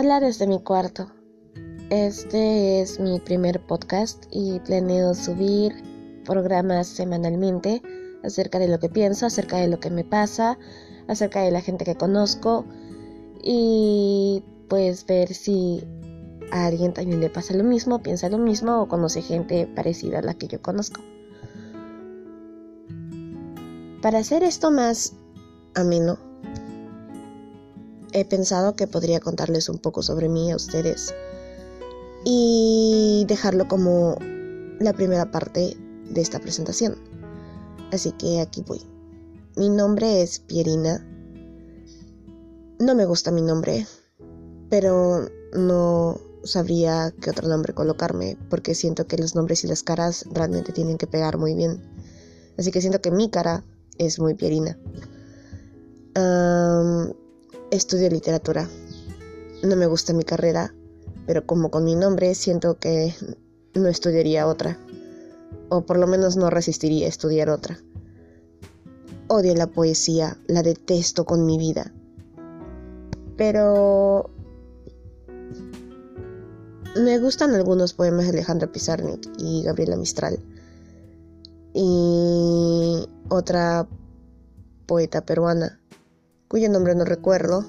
Hola 0.00 0.20
desde 0.20 0.46
mi 0.46 0.62
cuarto. 0.62 1.10
Este 1.90 2.80
es 2.80 3.00
mi 3.00 3.18
primer 3.18 3.60
podcast 3.66 4.26
y 4.30 4.60
planeo 4.60 5.12
subir 5.12 5.72
programas 6.24 6.86
semanalmente 6.86 7.82
acerca 8.22 8.60
de 8.60 8.68
lo 8.68 8.78
que 8.78 8.88
pienso, 8.88 9.26
acerca 9.26 9.56
de 9.56 9.66
lo 9.66 9.80
que 9.80 9.90
me 9.90 10.04
pasa, 10.04 10.56
acerca 11.08 11.42
de 11.42 11.50
la 11.50 11.62
gente 11.62 11.84
que 11.84 11.96
conozco 11.96 12.64
y 13.42 14.44
pues 14.68 15.04
ver 15.04 15.34
si 15.34 15.82
a 16.52 16.66
alguien 16.66 16.94
también 16.94 17.18
le 17.18 17.28
pasa 17.28 17.54
lo 17.54 17.64
mismo, 17.64 18.00
piensa 18.00 18.28
lo 18.28 18.38
mismo 18.38 18.80
o 18.80 18.86
conoce 18.86 19.20
gente 19.20 19.66
parecida 19.66 20.20
a 20.20 20.22
la 20.22 20.34
que 20.34 20.46
yo 20.46 20.62
conozco. 20.62 21.00
Para 24.00 24.20
hacer 24.20 24.44
esto 24.44 24.70
más 24.70 25.16
ameno, 25.74 26.27
he 28.20 28.24
pensado 28.24 28.74
que 28.74 28.86
podría 28.86 29.20
contarles 29.20 29.68
un 29.68 29.78
poco 29.78 30.02
sobre 30.02 30.28
mí 30.28 30.50
a 30.50 30.56
ustedes 30.56 31.14
y 32.24 33.24
dejarlo 33.28 33.68
como 33.68 34.16
la 34.80 34.92
primera 34.92 35.30
parte 35.30 35.76
de 36.10 36.20
esta 36.20 36.40
presentación. 36.40 36.96
Así 37.92 38.12
que 38.12 38.40
aquí 38.40 38.62
voy. 38.66 38.82
Mi 39.56 39.68
nombre 39.68 40.22
es 40.22 40.38
Pierina. 40.40 41.04
No 42.78 42.94
me 42.94 43.06
gusta 43.06 43.30
mi 43.30 43.42
nombre, 43.42 43.86
pero 44.70 45.28
no 45.54 46.20
sabría 46.44 47.12
qué 47.20 47.30
otro 47.30 47.48
nombre 47.48 47.74
colocarme 47.74 48.36
porque 48.48 48.74
siento 48.74 49.06
que 49.06 49.18
los 49.18 49.34
nombres 49.34 49.64
y 49.64 49.66
las 49.66 49.82
caras 49.82 50.24
realmente 50.32 50.72
tienen 50.72 50.98
que 50.98 51.06
pegar 51.06 51.38
muy 51.38 51.54
bien. 51.54 51.82
Así 52.56 52.70
que 52.70 52.80
siento 52.80 53.00
que 53.00 53.10
mi 53.10 53.30
cara 53.30 53.64
es 53.98 54.18
muy 54.18 54.34
Pierina. 54.34 54.78
Estudio 57.70 58.08
literatura. 58.08 58.68
No 59.62 59.76
me 59.76 59.86
gusta 59.86 60.12
mi 60.12 60.24
carrera, 60.24 60.74
pero 61.26 61.46
como 61.46 61.70
con 61.70 61.84
mi 61.84 61.94
nombre 61.94 62.34
siento 62.34 62.78
que 62.78 63.14
no 63.74 63.88
estudiaría 63.88 64.46
otra. 64.46 64.78
O 65.68 65.82
por 65.82 65.98
lo 65.98 66.06
menos 66.06 66.36
no 66.36 66.50
resistiría 66.50 67.06
a 67.06 67.10
estudiar 67.10 67.50
otra. 67.50 67.78
Odio 69.28 69.54
la 69.54 69.66
poesía, 69.66 70.38
la 70.46 70.62
detesto 70.62 71.26
con 71.26 71.44
mi 71.44 71.58
vida. 71.58 71.92
Pero 73.36 74.30
me 76.96 77.18
gustan 77.18 77.54
algunos 77.54 77.92
poemas 77.92 78.24
de 78.24 78.30
Alejandra 78.30 78.72
Pizarnik 78.72 79.28
y 79.38 79.62
Gabriela 79.62 79.96
Mistral. 79.96 80.38
Y 81.74 83.06
otra 83.28 83.86
poeta 84.86 85.20
peruana, 85.20 85.78
cuyo 86.48 86.68
nombre 86.68 86.94
no 86.94 87.04
recuerdo. 87.04 87.64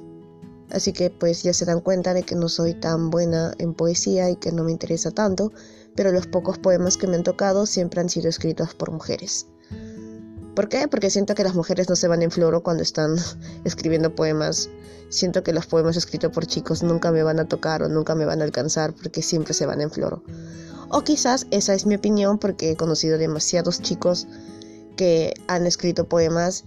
Así 0.71 0.93
que 0.93 1.09
pues 1.09 1.43
ya 1.43 1.53
se 1.53 1.65
dan 1.65 1.81
cuenta 1.81 2.13
de 2.13 2.23
que 2.23 2.35
no 2.35 2.47
soy 2.47 2.73
tan 2.73 3.09
buena 3.09 3.53
en 3.57 3.73
poesía 3.73 4.29
y 4.29 4.35
que 4.35 4.51
no 4.51 4.63
me 4.63 4.71
interesa 4.71 5.11
tanto, 5.11 5.51
pero 5.95 6.11
los 6.11 6.27
pocos 6.27 6.59
poemas 6.59 6.95
que 6.95 7.07
me 7.07 7.15
han 7.15 7.23
tocado 7.23 7.65
siempre 7.65 8.01
han 8.01 8.09
sido 8.09 8.29
escritos 8.29 8.75
por 8.75 8.91
mujeres. 8.91 9.47
¿Por 10.55 10.69
qué? 10.69 10.87
Porque 10.87 11.09
siento 11.09 11.35
que 11.35 11.43
las 11.43 11.55
mujeres 11.55 11.89
no 11.89 11.95
se 11.95 12.07
van 12.07 12.21
en 12.21 12.31
floro 12.31 12.61
cuando 12.61 12.83
están 12.83 13.15
escribiendo 13.63 14.13
poemas. 14.13 14.69
Siento 15.09 15.41
que 15.41 15.53
los 15.53 15.65
poemas 15.65 15.97
escritos 15.97 16.31
por 16.31 16.45
chicos 16.45 16.83
nunca 16.83 17.11
me 17.11 17.23
van 17.23 17.39
a 17.39 17.47
tocar 17.47 17.81
o 17.81 17.89
nunca 17.89 18.13
me 18.13 18.25
van 18.25 18.41
a 18.41 18.43
alcanzar 18.43 18.93
porque 18.93 19.21
siempre 19.21 19.53
se 19.53 19.65
van 19.65 19.81
en 19.81 19.89
floro. 19.89 20.23
O 20.89 21.01
quizás 21.01 21.47
esa 21.51 21.73
es 21.73 21.85
mi 21.85 21.95
opinión 21.95 22.37
porque 22.39 22.71
he 22.71 22.75
conocido 22.75 23.17
demasiados 23.17 23.81
chicos 23.81 24.27
que 24.97 25.33
han 25.47 25.65
escrito 25.65 26.07
poemas 26.07 26.65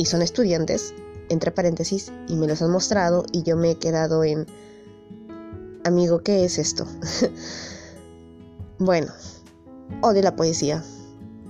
y 0.00 0.06
son 0.06 0.22
estudiantes, 0.22 0.94
entre 1.28 1.50
paréntesis, 1.50 2.10
y 2.28 2.36
me 2.36 2.46
los 2.46 2.62
han 2.62 2.70
mostrado 2.70 3.24
y 3.32 3.42
yo 3.42 3.56
me 3.56 3.72
he 3.72 3.78
quedado 3.78 4.24
en... 4.24 4.46
Amigo, 5.84 6.22
¿qué 6.22 6.44
es 6.44 6.58
esto? 6.58 6.86
bueno, 8.78 9.12
o 10.02 10.12
de 10.12 10.22
la 10.22 10.36
poesía, 10.36 10.82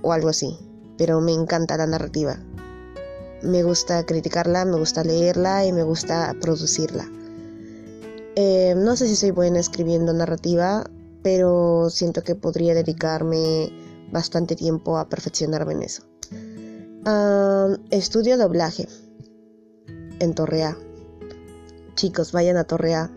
o 0.01 0.13
algo 0.13 0.29
así 0.29 0.57
pero 1.01 1.19
me 1.19 1.33
encanta 1.33 1.77
la 1.77 1.87
narrativa. 1.87 2.37
Me 3.41 3.63
gusta 3.63 4.05
criticarla, 4.05 4.65
me 4.65 4.77
gusta 4.77 5.03
leerla 5.03 5.65
y 5.65 5.73
me 5.73 5.81
gusta 5.81 6.35
producirla. 6.39 7.09
Eh, 8.35 8.75
no 8.77 8.95
sé 8.95 9.07
si 9.07 9.15
soy 9.15 9.31
buena 9.31 9.59
escribiendo 9.59 10.13
narrativa, 10.13 10.83
pero 11.23 11.89
siento 11.89 12.21
que 12.21 12.35
podría 12.35 12.75
dedicarme 12.75 13.73
bastante 14.11 14.55
tiempo 14.55 14.99
a 14.99 15.09
perfeccionarme 15.09 15.73
en 15.73 15.81
eso. 15.81 16.03
Estudio 17.89 18.37
doblaje 18.37 18.87
en 20.19 20.33
Torrea. 20.33 20.77
Chicos, 21.95 22.31
vayan 22.31 22.57
a 22.57 22.63
Torrea. 22.63 23.11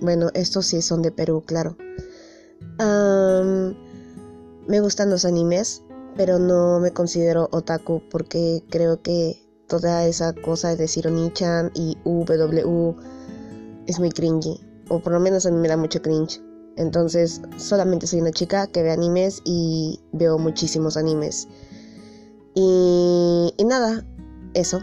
Bueno, 0.00 0.30
estos 0.34 0.66
sí 0.66 0.82
son 0.82 1.02
de 1.02 1.10
Perú, 1.10 1.42
claro. 1.46 1.76
me 4.66 4.80
gustan 4.80 5.10
los 5.10 5.24
animes 5.24 5.82
pero 6.16 6.38
no 6.38 6.80
me 6.80 6.92
considero 6.92 7.48
otaku 7.52 8.02
porque 8.10 8.62
creo 8.70 9.02
que 9.02 9.42
toda 9.68 10.06
esa 10.06 10.32
cosa 10.32 10.70
de 10.70 10.76
decir 10.76 11.06
Onichan 11.06 11.70
y 11.74 11.96
UW 12.04 12.94
es 13.86 13.98
muy 13.98 14.10
cringy, 14.10 14.60
o 14.88 15.00
por 15.00 15.12
lo 15.12 15.20
menos 15.20 15.46
a 15.46 15.50
mí 15.50 15.58
me 15.58 15.68
da 15.68 15.76
mucho 15.76 16.00
cringe. 16.00 16.40
Entonces 16.76 17.40
solamente 17.56 18.06
soy 18.06 18.20
una 18.20 18.32
chica 18.32 18.66
que 18.66 18.82
ve 18.82 18.90
animes 18.90 19.40
y 19.44 20.00
veo 20.12 20.38
muchísimos 20.38 20.96
animes. 20.96 21.48
Y, 22.54 23.52
nada, 23.64 24.04
eso. 24.54 24.80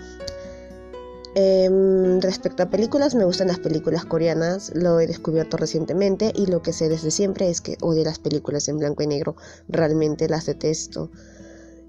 Em, 1.34 2.20
respecto 2.20 2.64
a 2.64 2.70
películas, 2.70 3.16
me 3.16 3.24
gustan 3.24 3.48
las 3.48 3.60
películas 3.60 4.04
coreanas, 4.04 4.74
lo 4.76 5.00
he 5.00 5.08
descubierto 5.08 5.56
recientemente 5.56 6.34
y 6.36 6.48
lo 6.48 6.62
que 6.62 6.74
sé 6.74 6.90
desde 6.90 7.10
siempre 7.10 7.50
es 7.50 7.62
que 7.62 7.78
odio 7.82 8.04
las 8.04 8.20
películas 8.20 8.68
en 8.68 8.80
blanco 8.80 9.04
y 9.04 9.08
negro, 9.08 9.38
realmente 9.70 10.28
las 10.28 10.46
detesto. 10.46 11.10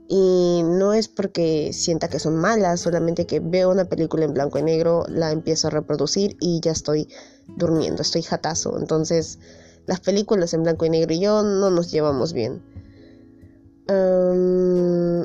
Y 0.08 0.62
no 0.64 0.92
es 0.92 1.08
porque 1.08 1.72
sienta 1.72 2.08
que 2.08 2.20
son 2.20 2.36
malas, 2.36 2.80
solamente 2.80 3.26
que 3.26 3.40
veo 3.40 3.70
una 3.70 3.86
película 3.86 4.24
en 4.24 4.34
blanco 4.34 4.58
y 4.58 4.62
negro, 4.62 5.04
la 5.08 5.32
empiezo 5.32 5.68
a 5.68 5.70
reproducir 5.70 6.36
y 6.38 6.60
ya 6.60 6.70
estoy 6.70 7.08
durmiendo, 7.56 8.02
estoy 8.02 8.22
jatazo. 8.22 8.78
Entonces, 8.78 9.38
las 9.86 10.00
películas 10.00 10.54
en 10.54 10.62
blanco 10.62 10.84
y 10.84 10.90
negro 10.90 11.14
y 11.14 11.20
yo 11.20 11.42
no 11.42 11.70
nos 11.70 11.90
llevamos 11.90 12.32
bien. 12.32 12.62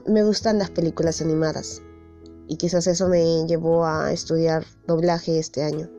Me 0.07 0.23
gustan 0.23 0.57
las 0.57 0.69
películas 0.69 1.21
animadas 1.21 1.81
y 2.47 2.55
quizás 2.55 2.87
eso 2.87 3.09
me 3.09 3.45
llevó 3.45 3.85
a 3.85 4.11
estudiar 4.11 4.65
doblaje 4.87 5.37
este 5.37 5.63
año. 5.63 5.89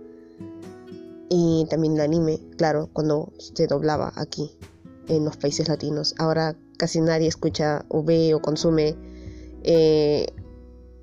Y 1.28 1.66
también 1.68 1.94
el 1.94 2.00
anime, 2.00 2.40
claro, 2.56 2.88
cuando 2.92 3.32
se 3.38 3.66
doblaba 3.66 4.12
aquí, 4.16 4.56
en 5.08 5.26
los 5.26 5.36
países 5.36 5.68
latinos. 5.68 6.14
Ahora 6.18 6.56
casi 6.78 7.00
nadie 7.00 7.28
escucha 7.28 7.84
o 7.88 8.02
ve 8.02 8.32
o 8.34 8.40
consume 8.40 8.96
eh, 9.62 10.26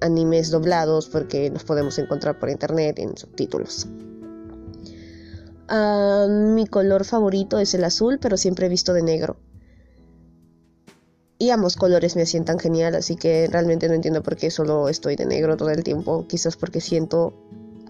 animes 0.01 0.49
doblados 0.49 1.07
porque 1.07 1.51
los 1.51 1.63
podemos 1.63 1.99
encontrar 1.99 2.39
por 2.39 2.49
internet 2.49 2.97
en 2.97 3.15
subtítulos. 3.15 3.87
Ah, 5.67 6.27
mi 6.29 6.65
color 6.65 7.05
favorito 7.05 7.59
es 7.59 7.73
el 7.75 7.83
azul, 7.83 8.17
pero 8.19 8.37
siempre 8.37 8.65
he 8.65 8.69
visto 8.69 8.93
de 8.93 9.03
negro 9.03 9.37
y 11.37 11.49
ambos 11.49 11.75
colores 11.75 12.15
me 12.15 12.25
sientan 12.25 12.59
genial, 12.59 12.95
así 12.95 13.15
que 13.15 13.47
realmente 13.47 13.87
no 13.87 13.93
entiendo 13.93 14.23
por 14.23 14.35
qué 14.35 14.49
solo 14.49 14.87
estoy 14.87 15.15
de 15.15 15.25
negro 15.25 15.57
todo 15.57 15.69
el 15.69 15.83
tiempo, 15.83 16.25
quizás 16.27 16.55
porque 16.55 16.79
siento 16.79 17.33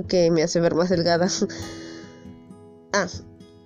que 0.07 0.31
me 0.31 0.44
hace 0.44 0.59
ver 0.59 0.73
más 0.73 0.89
delgada. 0.89 1.28
ah, 2.94 3.07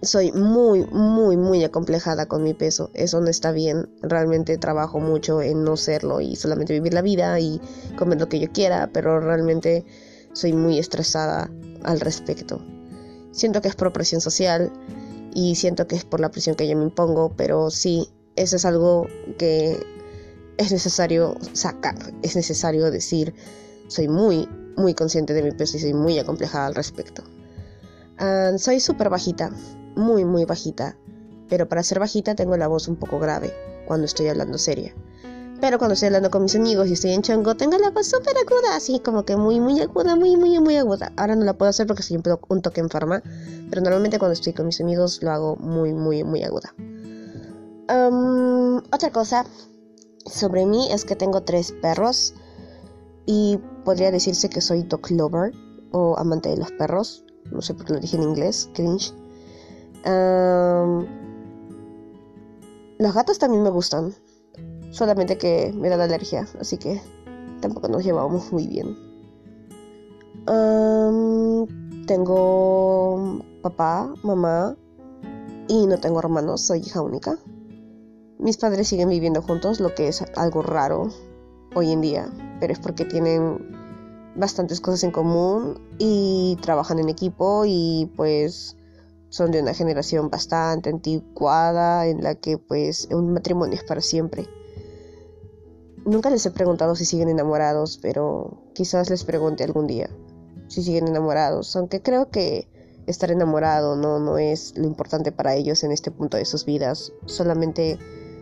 soy 0.01 0.31
muy, 0.31 0.85
muy, 0.85 1.37
muy 1.37 1.63
acomplejada 1.63 2.25
con 2.27 2.43
mi 2.43 2.53
peso, 2.53 2.89
eso 2.93 3.21
no 3.21 3.27
está 3.27 3.51
bien, 3.51 3.89
realmente 4.01 4.57
trabajo 4.57 4.99
mucho 4.99 5.41
en 5.41 5.63
no 5.63 5.77
serlo 5.77 6.21
y 6.21 6.35
solamente 6.35 6.73
vivir 6.73 6.93
la 6.93 7.01
vida 7.01 7.39
y 7.39 7.61
comer 7.97 8.19
lo 8.19 8.29
que 8.29 8.39
yo 8.39 8.51
quiera, 8.51 8.89
pero 8.93 9.19
realmente 9.19 9.85
soy 10.33 10.53
muy 10.53 10.77
estresada 10.77 11.49
al 11.83 11.99
respecto. 11.99 12.61
Siento 13.31 13.61
que 13.61 13.69
es 13.69 13.75
por 13.75 13.93
presión 13.93 14.21
social 14.21 14.71
y 15.33 15.55
siento 15.55 15.87
que 15.87 15.95
es 15.95 16.03
por 16.03 16.19
la 16.19 16.31
presión 16.31 16.55
que 16.55 16.67
yo 16.67 16.75
me 16.75 16.83
impongo, 16.83 17.33
pero 17.35 17.69
sí, 17.69 18.09
eso 18.39 18.55
es 18.55 18.65
algo 18.65 19.07
que 19.37 19.85
es 20.57 20.71
necesario 20.71 21.35
sacar, 21.51 21.95
es 22.21 22.37
necesario 22.37 22.89
decir, 22.89 23.35
soy 23.87 24.07
muy, 24.07 24.47
muy 24.77 24.93
consciente 24.93 25.33
de 25.33 25.43
mi 25.43 25.51
peso 25.51 25.75
y 25.75 25.81
soy 25.81 25.93
muy 25.93 26.17
acomplejada 26.19 26.67
al 26.67 26.75
respecto. 26.75 27.23
Ah, 28.17 28.51
soy 28.57 28.79
súper 28.79 29.09
bajita, 29.09 29.51
muy, 29.95 30.23
muy 30.23 30.45
bajita, 30.45 30.95
pero 31.49 31.67
para 31.67 31.83
ser 31.83 31.99
bajita 31.99 32.33
tengo 32.33 32.55
la 32.55 32.67
voz 32.67 32.87
un 32.87 32.95
poco 32.95 33.19
grave 33.19 33.53
cuando 33.85 34.05
estoy 34.05 34.29
hablando 34.29 34.57
seria. 34.57 34.95
Pero 35.59 35.77
cuando 35.77 35.95
estoy 35.95 36.07
hablando 36.07 36.31
con 36.31 36.43
mis 36.43 36.55
amigos 36.55 36.87
y 36.87 36.93
estoy 36.93 37.11
en 37.11 37.21
chongo, 37.21 37.55
tengo 37.55 37.77
la 37.77 37.89
voz 37.89 38.07
súper 38.07 38.37
aguda, 38.37 38.77
así 38.77 39.01
como 39.01 39.25
que 39.25 39.35
muy, 39.35 39.59
muy 39.59 39.81
aguda, 39.81 40.15
muy, 40.15 40.37
muy, 40.37 40.57
muy 40.61 40.77
aguda. 40.77 41.11
Ahora 41.17 41.35
no 41.35 41.43
la 41.43 41.57
puedo 41.57 41.69
hacer 41.69 41.87
porque 41.87 42.03
soy 42.03 42.15
un, 42.15 42.23
un 42.47 42.61
toque 42.61 42.79
enferma, 42.79 43.21
pero 43.69 43.81
normalmente 43.81 44.17
cuando 44.17 44.31
estoy 44.31 44.53
con 44.53 44.67
mis 44.67 44.79
amigos 44.79 45.21
lo 45.21 45.31
hago 45.31 45.55
muy, 45.57 45.93
muy, 45.93 46.23
muy 46.23 46.43
aguda 46.43 46.73
otra 47.89 49.11
cosa 49.11 49.45
sobre 50.25 50.65
mí 50.65 50.91
es 50.91 51.05
que 51.05 51.15
tengo 51.15 51.41
tres 51.41 51.71
perros 51.71 52.35
y 53.25 53.59
podría 53.83 54.11
decirse 54.11 54.49
que 54.49 54.61
soy 54.61 54.83
dog 54.83 55.09
lover 55.11 55.53
o 55.91 56.17
amante 56.17 56.49
de 56.49 56.57
los 56.57 56.71
perros. 56.73 57.23
no 57.51 57.61
sé 57.61 57.73
por 57.73 57.85
qué 57.85 57.93
lo 57.93 57.99
dije 57.99 58.17
en 58.17 58.23
inglés, 58.23 58.69
cringe. 58.73 59.13
los 62.99 63.13
gatos 63.13 63.39
también 63.39 63.63
me 63.63 63.69
gustan, 63.69 64.13
solamente 64.91 65.37
que 65.37 65.73
me 65.75 65.89
dan 65.89 66.01
alergia, 66.01 66.47
así 66.59 66.77
que 66.77 67.01
tampoco 67.61 67.87
nos 67.87 68.03
llevamos 68.03 68.51
muy 68.51 68.67
bien. 68.67 68.95
tengo 72.05 73.39
papá, 73.61 74.13
mamá 74.23 74.75
y 75.67 75.85
no 75.87 75.97
tengo 75.97 76.19
hermanos, 76.19 76.61
soy 76.61 76.79
hija 76.79 77.01
única. 77.01 77.37
Mis 78.39 78.55
padres 78.55 78.87
siguen 78.87 79.09
viviendo 79.09 79.41
juntos, 79.41 79.81
lo 79.81 79.93
que 79.93 80.07
es 80.07 80.23
algo 80.37 80.61
raro 80.61 81.09
hoy 81.75 81.91
en 81.91 81.99
día, 81.99 82.31
pero 82.61 82.71
es 82.71 82.79
porque 82.79 83.03
tienen 83.03 84.33
bastantes 84.37 84.79
cosas 84.79 85.03
en 85.03 85.11
común 85.11 85.77
y 85.97 86.57
trabajan 86.61 86.99
en 86.99 87.09
equipo 87.09 87.65
y 87.65 88.09
pues 88.15 88.77
son 89.27 89.51
de 89.51 89.61
una 89.61 89.73
generación 89.73 90.29
bastante 90.29 90.89
anticuada 90.89 92.07
en 92.07 92.23
la 92.23 92.35
que 92.35 92.57
pues 92.57 93.09
un 93.11 93.33
matrimonio 93.33 93.75
es 93.75 93.83
para 93.83 93.99
siempre. 93.99 94.47
Nunca 96.05 96.29
les 96.29 96.45
he 96.45 96.51
preguntado 96.51 96.95
si 96.95 97.03
siguen 97.03 97.27
enamorados, 97.27 97.99
pero 98.01 98.63
quizás 98.73 99.09
les 99.09 99.25
pregunte 99.25 99.65
algún 99.65 99.85
día 99.85 100.09
si 100.69 100.81
siguen 100.81 101.09
enamorados, 101.09 101.75
aunque 101.75 102.01
creo 102.01 102.29
que 102.29 102.69
estar 103.05 103.31
enamorado 103.31 103.97
no, 103.97 104.17
no 104.19 104.37
es 104.37 104.77
lo 104.77 104.85
importante 104.85 105.33
para 105.33 105.55
ellos 105.55 105.83
en 105.83 105.91
este 105.91 106.09
punto 106.09 106.37
de 106.37 106.45
sus 106.45 106.63
vidas, 106.63 107.11
solamente 107.25 107.99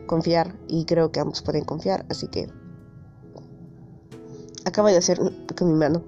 confiar 0.08 0.56
y 0.68 0.86
creo 0.86 1.12
que 1.12 1.20
ambos 1.20 1.42
pueden 1.42 1.64
confiar, 1.64 2.06
así 2.10 2.28
que 2.28 2.48
acabo 4.66 4.88
de 4.88 4.98
hacer 4.98 5.20
con 5.58 5.68
mi 5.68 5.76
mano. 5.76 6.02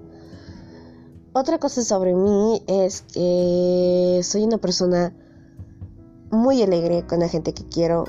Otra 1.32 1.58
cosa 1.58 1.82
sobre 1.82 2.14
mí 2.14 2.62
es 2.66 3.02
que 3.02 4.20
soy 4.24 4.42
una 4.42 4.58
persona 4.58 5.14
muy 6.30 6.62
alegre 6.62 7.06
con 7.06 7.20
la 7.20 7.28
gente 7.28 7.54
que 7.54 7.64
quiero, 7.66 8.04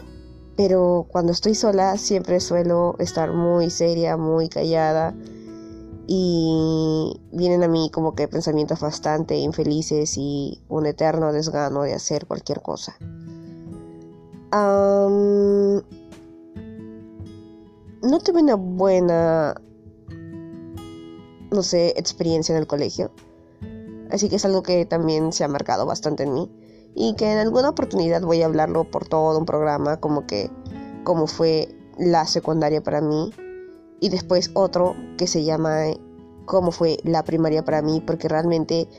pero 0.58 1.06
cuando 1.10 1.32
estoy 1.32 1.54
sola 1.54 1.98
siempre 1.98 2.40
suelo 2.40 2.96
estar 2.98 3.32
muy 3.32 3.70
seria, 3.70 4.18
muy 4.18 4.50
callada 4.50 5.14
y 6.08 7.22
vienen 7.32 7.64
a 7.64 7.68
mí 7.68 7.92
como 7.94 8.16
que 8.16 8.28
pensamientos 8.28 8.80
bastante 8.80 9.38
infelices 9.38 10.18
y 10.18 10.64
un 10.68 10.88
eterno 10.88 11.32
desgano 11.32 11.84
de 11.84 11.94
hacer 11.94 12.26
cualquier 12.26 12.62
cosa 12.62 12.98
no 14.51 15.83
tuve 18.19 18.42
una 18.42 18.56
buena, 18.56 19.56
no 21.51 21.63
sé, 21.63 21.94
experiencia 21.98 22.53
en 22.53 22.59
el 22.59 22.68
colegio. 22.68 23.12
Así 24.09 24.27
que 24.27 24.36
es 24.36 24.45
algo 24.45 24.62
que 24.62 24.86
también 24.86 25.31
se 25.31 25.44
ha 25.44 25.48
marcado 25.48 25.86
bastante 25.86 26.24
en 26.24 26.33
mí. 26.33 26.51
Y 26.94 27.15
que 27.15 27.31
en 27.31 27.38
alguna 27.38 27.69
oportunidad 27.69 28.21
voy 28.21 28.42
a 28.42 28.48
hablarlo 28.48 28.83
por 28.83 29.07
todo 29.07 29.39
un 29.39 29.45
programa, 29.45 29.98
como 30.01 30.27
que, 30.27 30.51
como 31.06 31.27
fue 31.27 31.69
la 31.97 32.25
secundaria 32.25 32.81
para 32.83 33.00
mí. 33.00 33.31
Y 34.01 34.09
después 34.09 34.51
otro 34.54 34.95
que 35.18 35.27
se 35.27 35.45
llama 35.45 35.86
cómo 36.45 36.71
fue 36.71 36.97
la 37.04 37.24
primaria 37.24 37.63
para 37.63 37.81
mí, 37.81 38.04
porque 38.06 38.27
realmente 38.27 38.89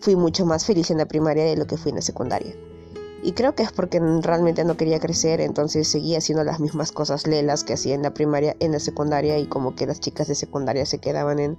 fui 0.00 0.16
mucho 0.16 0.44
más 0.44 0.66
feliz 0.66 0.90
en 0.90 0.98
la 0.98 1.06
primaria 1.06 1.44
de 1.44 1.56
lo 1.56 1.66
que 1.66 1.78
fui 1.78 1.90
en 1.90 1.96
la 1.96 2.02
secundaria. 2.02 2.54
Y 3.22 3.32
creo 3.32 3.54
que 3.54 3.62
es 3.62 3.70
porque 3.70 4.00
realmente 4.00 4.64
no 4.64 4.76
quería 4.76 4.98
crecer, 4.98 5.40
entonces 5.40 5.86
seguía 5.86 6.18
haciendo 6.18 6.42
las 6.42 6.58
mismas 6.58 6.90
cosas 6.90 7.26
lelas 7.26 7.62
que 7.62 7.74
hacía 7.74 7.94
en 7.94 8.02
la 8.02 8.12
primaria, 8.12 8.56
en 8.58 8.72
la 8.72 8.80
secundaria, 8.80 9.38
y 9.38 9.46
como 9.46 9.76
que 9.76 9.86
las 9.86 10.00
chicas 10.00 10.26
de 10.26 10.34
secundaria 10.34 10.84
se 10.86 10.98
quedaban 10.98 11.38
en... 11.38 11.58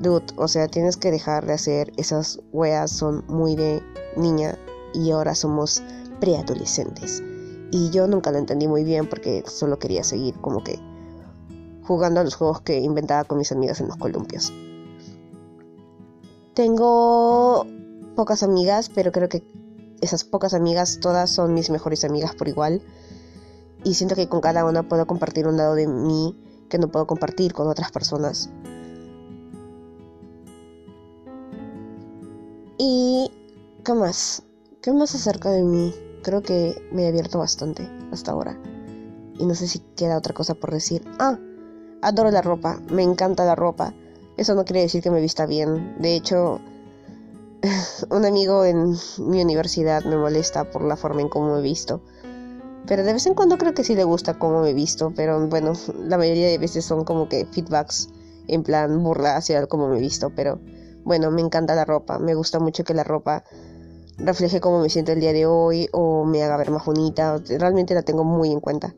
Dude, 0.00 0.26
o 0.36 0.48
sea, 0.48 0.68
tienes 0.68 0.96
que 0.96 1.10
dejar 1.10 1.46
de 1.46 1.54
hacer 1.54 1.92
esas 1.96 2.40
weas, 2.52 2.90
son 2.90 3.24
muy 3.28 3.56
de 3.56 3.82
niña, 4.16 4.58
y 4.92 5.10
ahora 5.10 5.34
somos 5.34 5.82
preadolescentes. 6.20 7.22
Y 7.70 7.88
yo 7.90 8.06
nunca 8.06 8.30
lo 8.30 8.38
entendí 8.38 8.68
muy 8.68 8.84
bien 8.84 9.08
porque 9.08 9.42
solo 9.46 9.78
quería 9.78 10.04
seguir 10.04 10.38
como 10.42 10.62
que 10.62 10.78
jugando 11.82 12.20
a 12.20 12.24
los 12.24 12.34
juegos 12.34 12.60
que 12.60 12.78
inventaba 12.78 13.24
con 13.24 13.38
mis 13.38 13.50
amigas 13.52 13.80
en 13.80 13.88
los 13.88 13.96
columpios. 13.96 14.52
Tengo 16.54 17.66
pocas 18.14 18.42
amigas, 18.42 18.90
pero 18.94 19.10
creo 19.10 19.30
que 19.30 19.42
esas 20.02 20.24
pocas 20.24 20.52
amigas, 20.52 20.98
todas 21.00 21.30
son 21.30 21.54
mis 21.54 21.70
mejores 21.70 22.04
amigas 22.04 22.34
por 22.34 22.48
igual. 22.48 22.82
Y 23.84 23.94
siento 23.94 24.14
que 24.14 24.28
con 24.28 24.40
cada 24.40 24.64
una 24.64 24.86
puedo 24.88 25.06
compartir 25.06 25.46
un 25.46 25.56
lado 25.56 25.74
de 25.74 25.86
mí 25.86 26.36
que 26.68 26.78
no 26.78 26.88
puedo 26.88 27.06
compartir 27.06 27.54
con 27.54 27.68
otras 27.68 27.90
personas. 27.90 28.50
Y... 32.78 33.30
¿Qué 33.84 33.94
más? 33.94 34.42
¿Qué 34.80 34.92
más 34.92 35.14
acerca 35.14 35.50
de 35.50 35.62
mí? 35.62 35.92
Creo 36.22 36.42
que 36.42 36.80
me 36.92 37.04
he 37.04 37.08
abierto 37.08 37.38
bastante 37.38 37.88
hasta 38.12 38.30
ahora. 38.30 38.56
Y 39.38 39.46
no 39.46 39.54
sé 39.54 39.66
si 39.66 39.80
queda 39.96 40.18
otra 40.18 40.34
cosa 40.34 40.54
por 40.54 40.70
decir. 40.72 41.04
Ah, 41.18 41.38
adoro 42.00 42.30
la 42.30 42.42
ropa. 42.42 42.80
Me 42.90 43.02
encanta 43.02 43.44
la 43.44 43.56
ropa. 43.56 43.92
Eso 44.36 44.54
no 44.54 44.64
quiere 44.64 44.82
decir 44.82 45.02
que 45.02 45.10
me 45.10 45.20
vista 45.20 45.46
bien. 45.46 45.96
De 46.00 46.14
hecho, 46.14 46.60
un 48.10 48.24
amigo 48.24 48.64
en 48.64 48.96
mi 49.18 49.40
universidad 49.40 50.04
me 50.04 50.16
molesta 50.16 50.70
por 50.70 50.82
la 50.82 50.96
forma 50.96 51.20
en 51.20 51.28
cómo 51.28 51.54
me 51.54 51.60
he 51.60 51.62
visto. 51.62 52.02
Pero 52.86 53.04
de 53.04 53.12
vez 53.12 53.26
en 53.26 53.34
cuando 53.34 53.58
creo 53.58 53.74
que 53.74 53.84
sí 53.84 53.94
le 53.94 54.04
gusta 54.04 54.38
cómo 54.38 54.62
me 54.62 54.70
he 54.70 54.74
visto. 54.74 55.12
Pero 55.14 55.46
bueno, 55.48 55.72
la 55.98 56.18
mayoría 56.18 56.48
de 56.48 56.58
veces 56.58 56.84
son 56.84 57.04
como 57.04 57.28
que 57.28 57.46
feedbacks 57.46 58.08
en 58.48 58.64
plan 58.64 59.02
burla 59.02 59.36
hacia 59.36 59.66
cómo 59.66 59.88
me 59.88 59.98
he 59.98 60.00
visto. 60.00 60.30
Pero 60.34 60.58
bueno, 61.04 61.30
me 61.30 61.40
encanta 61.40 61.74
la 61.74 61.84
ropa. 61.84 62.18
Me 62.18 62.34
gusta 62.34 62.58
mucho 62.58 62.82
que 62.82 62.94
la 62.94 63.04
ropa 63.04 63.44
refleje 64.18 64.60
cómo 64.60 64.80
me 64.80 64.88
siento 64.88 65.12
el 65.12 65.20
día 65.20 65.32
de 65.32 65.46
hoy 65.46 65.88
o 65.92 66.24
me 66.24 66.42
haga 66.42 66.56
ver 66.56 66.72
más 66.72 66.84
bonita. 66.84 67.40
Realmente 67.58 67.94
la 67.94 68.02
tengo 68.02 68.24
muy 68.24 68.50
en 68.50 68.60
cuenta. 68.60 68.94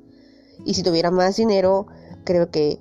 Y 0.64 0.74
si 0.74 0.82
tuviera 0.82 1.10
más 1.10 1.36
dinero, 1.36 1.86
creo 2.24 2.50
que 2.50 2.80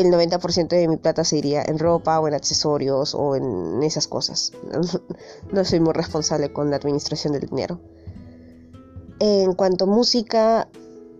el 0.00 0.12
90% 0.12 0.68
de 0.68 0.88
mi 0.88 0.96
plata 0.96 1.24
se 1.24 1.36
iría 1.36 1.62
en 1.62 1.78
ropa 1.78 2.18
o 2.20 2.28
en 2.28 2.34
accesorios 2.34 3.14
o 3.14 3.36
en 3.36 3.82
esas 3.82 4.08
cosas. 4.08 4.52
No 5.52 5.64
soy 5.64 5.80
muy 5.80 5.92
responsable 5.92 6.52
con 6.52 6.70
la 6.70 6.76
administración 6.76 7.32
del 7.32 7.48
dinero. 7.48 7.80
En 9.18 9.52
cuanto 9.54 9.84
a 9.84 9.88
música, 9.88 10.68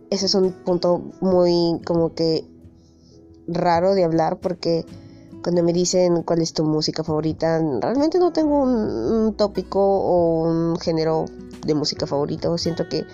ese 0.09 0.27
es 0.27 0.35
un 0.35 0.53
punto 0.53 1.03
muy 1.21 1.81
como 1.85 2.15
que 2.15 2.47
raro 3.47 3.95
de 3.95 4.05
hablar 4.05 4.39
porque 4.39 4.87
cuando 5.43 5.63
me 5.63 5.73
dicen 5.73 6.23
cuál 6.23 6.41
es 6.41 6.53
tu 6.53 6.65
música 6.65 7.03
favorita, 7.03 7.59
realmente 7.81 8.19
no 8.19 8.33
tengo 8.33 8.63
un, 8.63 8.71
un 8.71 9.35
tópico 9.35 9.81
o 9.81 10.45
un 10.45 10.79
género 10.79 11.27
de 11.67 11.75
música 11.75 12.07
favorito. 12.07 12.57
Siento 12.57 12.89
que 12.89 13.05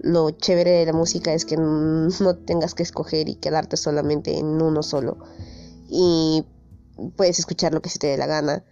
lo 0.00 0.30
chévere 0.30 0.70
de 0.70 0.86
la 0.86 0.92
música 0.92 1.32
es 1.32 1.44
que 1.44 1.56
no 1.58 2.36
tengas 2.44 2.74
que 2.74 2.82
escoger 2.82 3.28
y 3.28 3.36
quedarte 3.36 3.76
solamente 3.76 4.38
en 4.38 4.60
uno 4.60 4.82
solo. 4.82 5.18
Y 5.88 6.44
puedes 7.16 7.38
escuchar 7.38 7.74
lo 7.74 7.82
que 7.82 7.90
se 7.90 7.98
te 7.98 8.08
dé 8.08 8.16
la 8.16 8.26
gana, 8.26 8.64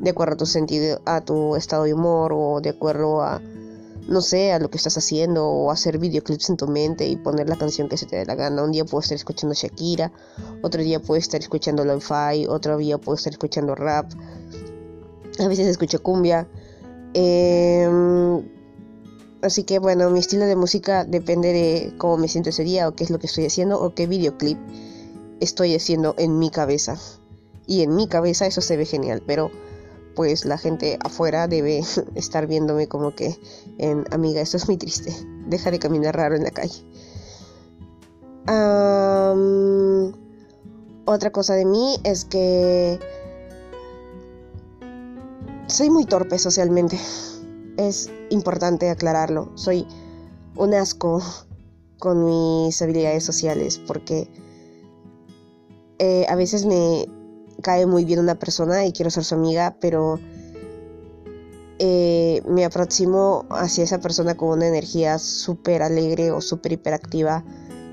de 0.00 0.10
acuerdo 0.10 0.34
a 0.34 0.36
tu 0.38 0.46
sentido, 0.46 1.00
a 1.06 1.20
tu 1.24 1.56
estado 1.56 1.84
de 1.84 1.94
humor 1.94 2.32
o 2.34 2.60
de 2.60 2.70
acuerdo 2.70 3.22
a, 3.22 3.40
no 4.08 4.20
sé, 4.20 4.52
a 4.52 4.58
lo 4.58 4.70
que 4.70 4.76
estás 4.76 4.96
haciendo 4.96 5.46
o 5.46 5.70
hacer 5.70 5.98
videoclips 5.98 6.50
en 6.50 6.56
tu 6.56 6.66
mente 6.66 7.06
y 7.06 7.16
poner 7.16 7.48
la 7.48 7.56
canción 7.56 7.88
que 7.88 7.96
se 7.96 8.06
te 8.06 8.16
dé 8.16 8.26
la 8.26 8.34
gana. 8.34 8.62
Un 8.62 8.72
día 8.72 8.84
puedo 8.84 9.00
estar 9.00 9.16
escuchando 9.16 9.54
Shakira, 9.54 10.12
otro 10.62 10.82
día 10.82 11.00
puedo 11.00 11.18
estar 11.18 11.40
escuchando 11.40 11.84
lo-fi, 11.84 12.46
otro 12.48 12.76
día 12.76 12.98
puedo 12.98 13.16
estar 13.16 13.32
escuchando 13.32 13.74
rap. 13.74 14.10
A 15.38 15.46
veces 15.46 15.68
escucho 15.68 16.02
cumbia. 16.02 16.48
Eh, 17.14 17.88
Así 19.40 19.62
que 19.62 19.78
bueno, 19.78 20.10
mi 20.10 20.18
estilo 20.18 20.46
de 20.46 20.56
música 20.56 21.04
depende 21.04 21.52
de 21.52 21.94
cómo 21.96 22.16
me 22.16 22.28
siento 22.28 22.50
ese 22.50 22.64
día 22.64 22.88
o 22.88 22.94
qué 22.94 23.04
es 23.04 23.10
lo 23.10 23.18
que 23.18 23.26
estoy 23.26 23.46
haciendo 23.46 23.80
o 23.80 23.94
qué 23.94 24.06
videoclip 24.06 24.58
estoy 25.40 25.74
haciendo 25.76 26.14
en 26.18 26.38
mi 26.38 26.50
cabeza. 26.50 26.96
Y 27.66 27.82
en 27.82 27.94
mi 27.94 28.08
cabeza 28.08 28.46
eso 28.46 28.60
se 28.60 28.76
ve 28.76 28.84
genial, 28.84 29.22
pero 29.24 29.50
pues 30.16 30.44
la 30.44 30.58
gente 30.58 30.98
afuera 31.04 31.46
debe 31.46 31.82
estar 32.16 32.48
viéndome 32.48 32.88
como 32.88 33.14
que 33.14 33.38
en 33.78 34.04
amiga, 34.10 34.40
esto 34.40 34.56
es 34.56 34.66
muy 34.66 34.76
triste. 34.76 35.14
Deja 35.46 35.70
de 35.70 35.78
caminar 35.78 36.16
raro 36.16 36.34
en 36.34 36.42
la 36.42 36.50
calle. 36.50 36.84
otra 41.04 41.30
cosa 41.30 41.54
de 41.54 41.64
mí 41.64 41.96
es 42.04 42.24
que 42.24 42.98
soy 45.66 45.90
muy 45.90 46.04
torpe 46.04 46.38
socialmente 46.38 46.98
es 47.78 48.10
importante 48.28 48.90
aclararlo. 48.90 49.50
Soy 49.54 49.86
un 50.56 50.74
asco 50.74 51.22
con 51.98 52.24
mis 52.26 52.82
habilidades 52.82 53.24
sociales 53.24 53.78
porque 53.78 54.28
eh, 55.98 56.26
a 56.28 56.34
veces 56.34 56.66
me 56.66 57.06
cae 57.62 57.86
muy 57.86 58.04
bien 58.04 58.18
una 58.18 58.38
persona 58.38 58.84
y 58.84 58.92
quiero 58.92 59.10
ser 59.10 59.24
su 59.24 59.34
amiga, 59.34 59.76
pero 59.80 60.18
eh, 61.78 62.42
me 62.46 62.64
aproximo 62.64 63.46
hacia 63.50 63.84
esa 63.84 64.00
persona 64.00 64.36
con 64.36 64.50
una 64.50 64.66
energía 64.66 65.18
súper 65.18 65.82
alegre 65.82 66.32
o 66.32 66.40
súper 66.40 66.72
hiperactiva 66.72 67.44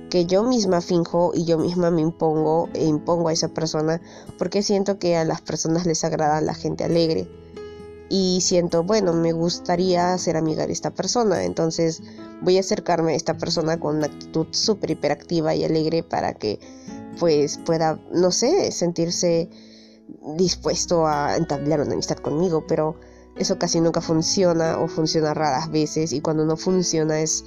que 0.09 0.25
yo 0.25 0.43
misma 0.43 0.81
finjo 0.81 1.31
y 1.33 1.45
yo 1.45 1.57
misma 1.57 1.91
me 1.91 2.01
impongo 2.01 2.69
e 2.73 2.85
impongo 2.85 3.29
a 3.29 3.33
esa 3.33 3.49
persona 3.49 4.01
porque 4.37 4.61
siento 4.63 4.97
que 4.97 5.17
a 5.17 5.25
las 5.25 5.41
personas 5.41 5.85
les 5.85 6.03
agrada 6.03 6.41
la 6.41 6.53
gente 6.53 6.83
alegre 6.83 7.27
y 8.09 8.41
siento, 8.41 8.83
bueno, 8.83 9.13
me 9.13 9.31
gustaría 9.31 10.17
ser 10.17 10.37
amiga 10.37 10.67
de 10.67 10.73
esta 10.73 10.91
persona, 10.91 11.43
entonces 11.43 12.01
voy 12.41 12.57
a 12.57 12.59
acercarme 12.59 13.13
a 13.13 13.15
esta 13.15 13.37
persona 13.37 13.79
con 13.79 13.97
una 13.97 14.07
actitud 14.07 14.47
súper 14.51 14.91
hiperactiva 14.91 15.55
y 15.55 15.63
alegre 15.63 16.03
para 16.03 16.33
que 16.33 16.59
pues 17.19 17.57
pueda, 17.65 17.99
no 18.11 18.31
sé, 18.31 18.71
sentirse 18.71 19.49
dispuesto 20.37 21.07
a 21.07 21.35
entablar 21.37 21.81
una 21.81 21.93
amistad 21.93 22.17
conmigo, 22.17 22.65
pero 22.67 22.95
eso 23.35 23.57
casi 23.57 23.79
nunca 23.81 24.01
funciona 24.01 24.79
o 24.79 24.87
funciona 24.87 25.33
raras 25.33 25.71
veces 25.71 26.13
y 26.13 26.21
cuando 26.21 26.45
no 26.45 26.57
funciona 26.57 27.19
es 27.19 27.43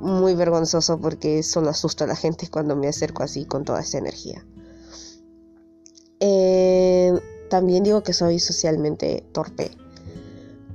muy 0.00 0.34
vergonzoso 0.34 0.98
porque 0.98 1.42
solo 1.42 1.70
asusto 1.70 2.04
a 2.04 2.06
la 2.06 2.16
gente 2.16 2.48
cuando 2.48 2.76
me 2.76 2.88
acerco 2.88 3.22
así 3.22 3.44
con 3.44 3.64
toda 3.64 3.80
esta 3.80 3.98
energía. 3.98 4.44
También 7.50 7.84
digo 7.84 8.02
que 8.02 8.14
soy 8.14 8.38
socialmente 8.38 9.22
torpe 9.32 9.70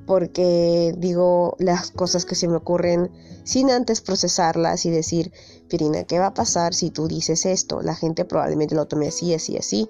porque 0.05 0.93
digo 0.97 1.55
las 1.59 1.91
cosas 1.91 2.25
que 2.25 2.35
se 2.35 2.47
me 2.47 2.57
ocurren 2.57 3.11
sin 3.43 3.71
antes 3.71 4.01
procesarlas 4.01 4.85
y 4.85 4.91
decir, 4.91 5.31
Pirina, 5.67 6.03
¿qué 6.03 6.19
va 6.19 6.27
a 6.27 6.33
pasar 6.33 6.73
si 6.73 6.91
tú 6.91 7.07
dices 7.07 7.45
esto? 7.45 7.81
La 7.81 7.95
gente 7.95 8.25
probablemente 8.25 8.75
lo 8.75 8.85
tome 8.85 9.07
así, 9.07 9.33
así, 9.33 9.57
así, 9.57 9.89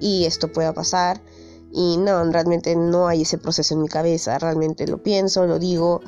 y 0.00 0.24
esto 0.24 0.52
pueda 0.52 0.72
pasar. 0.72 1.22
Y 1.72 1.96
no, 1.96 2.22
realmente 2.30 2.76
no 2.76 3.08
hay 3.08 3.22
ese 3.22 3.38
proceso 3.38 3.74
en 3.74 3.82
mi 3.82 3.88
cabeza, 3.88 4.38
realmente 4.38 4.86
lo 4.86 5.02
pienso, 5.02 5.46
lo 5.46 5.58
digo, 5.58 6.02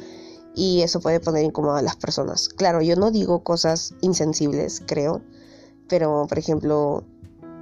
y 0.55 0.83
eso 0.83 1.01
puede 1.01 1.19
poner 1.19 1.45
incómodo 1.45 1.75
a 1.75 1.83
las 1.83 1.97
personas. 1.97 2.49
Claro, 2.49 2.83
yo 2.83 2.95
no 2.97 3.11
digo 3.11 3.43
cosas 3.43 3.95
insensibles, 4.01 4.81
creo, 4.87 5.23
pero 5.89 6.27
por 6.29 6.39
ejemplo, 6.39 7.05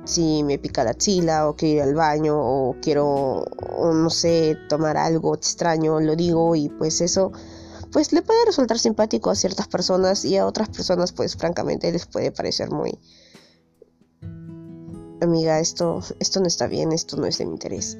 si 0.04 0.42
me 0.42 0.58
pica 0.58 0.84
la 0.84 0.94
chila 0.94 1.48
o 1.48 1.56
quiero 1.56 1.76
ir 1.76 1.82
al 1.82 1.94
baño 1.94 2.36
o 2.36 2.76
quiero, 2.80 3.44
no 3.78 4.10
sé, 4.10 4.56
tomar 4.68 4.96
algo 4.96 5.34
extraño, 5.34 6.00
lo 6.00 6.14
digo 6.14 6.54
y 6.54 6.68
pues 6.68 7.00
eso, 7.00 7.32
pues 7.92 8.12
le 8.12 8.22
puede 8.22 8.44
resultar 8.46 8.78
simpático 8.78 9.30
a 9.30 9.34
ciertas 9.34 9.68
personas 9.68 10.24
y 10.24 10.36
a 10.36 10.46
otras 10.46 10.68
personas 10.68 11.12
pues 11.12 11.36
francamente 11.36 11.90
les 11.90 12.06
puede 12.06 12.32
parecer 12.32 12.70
muy... 12.70 12.98
Amiga, 15.20 15.58
esto, 15.58 16.02
esto 16.18 16.40
no 16.40 16.46
está 16.46 16.66
bien, 16.66 16.92
esto 16.92 17.16
no 17.16 17.24
es 17.26 17.38
de 17.38 17.46
mi 17.46 17.52
interés. 17.52 17.96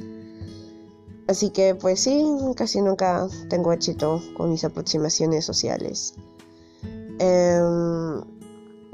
Así 1.27 1.49
que 1.51 1.75
pues 1.75 2.01
sí, 2.01 2.23
casi 2.55 2.83
nunca 2.83 3.27
tengo 3.49 3.73
éxito 3.73 4.21
con 4.37 4.51
mis 4.51 4.65
aproximaciones 4.65 5.45
sociales. 5.47 6.15
Eh, 7.19 7.63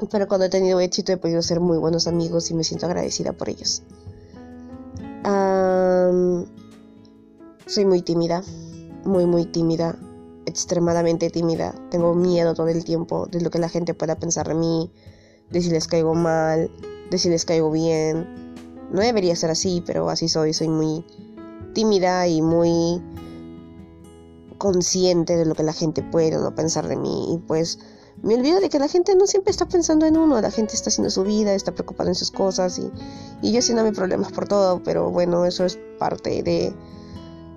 pero 0.09 0.27
cuando 0.27 0.45
he 0.45 0.49
tenido 0.49 0.79
éxito 0.79 1.11
he 1.11 1.17
podido 1.17 1.41
ser 1.41 1.59
muy 1.59 1.77
buenos 1.77 2.07
amigos 2.07 2.49
y 2.49 2.53
me 2.53 2.63
siento 2.63 2.85
agradecida 2.85 3.33
por 3.33 3.49
ellos. 3.49 3.83
soy 7.67 7.85
muy 7.85 8.01
tímida, 8.01 8.43
muy 9.05 9.25
muy 9.25 9.45
tímida, 9.45 9.97
extremadamente 10.45 11.29
tímida. 11.29 11.73
Tengo 11.89 12.15
miedo 12.15 12.53
todo 12.53 12.67
el 12.67 12.83
tiempo 12.83 13.27
de 13.27 13.41
lo 13.41 13.49
que 13.49 13.59
la 13.59 13.69
gente 13.69 13.93
pueda 13.93 14.15
pensar 14.15 14.47
de 14.47 14.55
mí, 14.55 14.91
de 15.49 15.61
si 15.61 15.69
les 15.69 15.87
caigo 15.87 16.15
mal, 16.15 16.71
de 17.09 17.17
si 17.17 17.29
les 17.29 17.45
caigo 17.45 17.71
bien. 17.71 18.55
No 18.91 19.01
debería 19.01 19.35
ser 19.35 19.51
así, 19.51 19.83
pero 19.85 20.09
así 20.09 20.27
soy. 20.27 20.53
Soy 20.53 20.67
muy 20.67 21.05
tímida 21.73 22.27
y 22.27 22.41
muy 22.41 23.01
consciente 24.57 25.37
de 25.37 25.45
lo 25.45 25.55
que 25.55 25.63
la 25.63 25.73
gente 25.73 26.03
puede 26.03 26.37
o 26.37 26.41
no 26.41 26.53
pensar 26.55 26.87
de 26.87 26.97
mí. 26.97 27.33
Y 27.33 27.37
pues 27.37 27.79
me 28.23 28.35
olvido 28.35 28.59
de 28.59 28.69
que 28.69 28.79
la 28.79 28.87
gente 28.87 29.15
no 29.15 29.25
siempre 29.25 29.51
está 29.51 29.67
pensando 29.67 30.05
en 30.05 30.17
uno, 30.17 30.41
la 30.41 30.51
gente 30.51 30.75
está 30.75 30.89
haciendo 30.89 31.09
su 31.09 31.23
vida, 31.23 31.53
está 31.53 31.71
preocupada 31.71 32.09
en 32.09 32.15
sus 32.15 32.31
cosas 32.31 32.77
y, 32.77 32.91
y 33.41 33.51
yo 33.51 33.59
haciéndome 33.59 33.93
problemas 33.93 34.31
por 34.31 34.47
todo, 34.47 34.81
pero 34.83 35.09
bueno, 35.09 35.45
eso 35.45 35.65
es 35.65 35.79
parte 35.97 36.43
de, 36.43 36.73